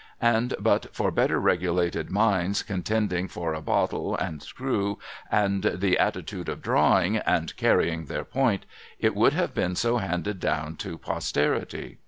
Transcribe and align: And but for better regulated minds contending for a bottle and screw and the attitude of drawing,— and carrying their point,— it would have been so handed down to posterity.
And 0.19 0.55
but 0.59 0.87
for 0.95 1.11
better 1.11 1.39
regulated 1.39 2.09
minds 2.09 2.63
contending 2.63 3.27
for 3.27 3.53
a 3.53 3.61
bottle 3.61 4.15
and 4.15 4.41
screw 4.41 4.97
and 5.29 5.61
the 5.75 5.99
attitude 5.99 6.49
of 6.49 6.63
drawing,— 6.63 7.17
and 7.17 7.55
carrying 7.55 8.05
their 8.05 8.25
point,— 8.25 8.65
it 8.99 9.13
would 9.13 9.33
have 9.33 9.53
been 9.53 9.75
so 9.75 9.97
handed 9.97 10.39
down 10.39 10.75
to 10.77 10.97
posterity. 10.97 11.99